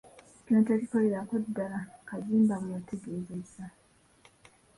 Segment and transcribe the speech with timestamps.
[0.43, 3.65] "Kino tekikolerako ddala,” Kazimba bwe yategeezezza.